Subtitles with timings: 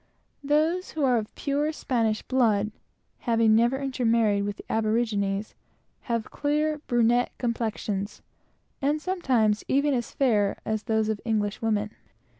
[0.43, 2.71] Those who are of pure Spanish blood,
[3.19, 5.53] having never intermarried with the aborigines,
[6.09, 8.23] have clear brunette complexions,
[8.81, 11.91] and sometimes, even as fair as those of English women.